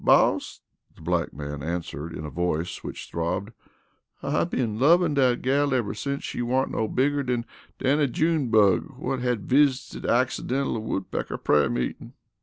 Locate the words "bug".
8.49-8.95